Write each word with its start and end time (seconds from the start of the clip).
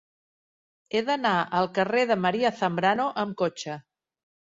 He 0.93 1.01
d'anar 1.09 1.33
al 1.59 1.69
carrer 1.75 2.05
de 2.11 2.17
María 2.23 2.51
Zambrano 2.63 3.07
amb 3.25 3.37
cotxe. 3.43 3.77